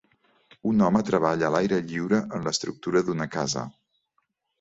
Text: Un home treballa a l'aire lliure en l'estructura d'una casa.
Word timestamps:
Un 0.69 0.79
home 0.85 1.01
treballa 1.09 1.45
a 1.49 1.51
l'aire 1.55 1.79
lliure 1.91 2.21
en 2.39 2.47
l'estructura 2.47 3.05
d'una 3.11 3.29
casa. 3.37 3.67